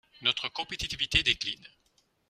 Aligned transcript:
Notre 0.23 0.49
compétitivité 0.49 1.21
décline. 1.21 1.67